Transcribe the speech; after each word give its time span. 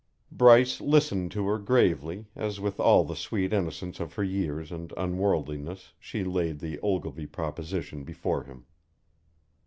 Bryce 0.31 0.81
listened 0.81 1.29
to 1.33 1.45
her 1.45 1.59
gravely 1.59 2.25
as 2.35 2.59
with 2.59 2.79
all 2.79 3.03
the 3.03 3.15
sweet 3.15 3.53
innocence 3.53 3.99
of 3.99 4.13
her 4.15 4.23
years 4.23 4.71
and 4.71 4.91
unworldliness 4.97 5.93
she 5.99 6.23
laid 6.23 6.57
the 6.57 6.79
Ogilvy 6.79 7.27
proposition 7.27 8.03
before 8.03 8.45
him. 8.45 8.65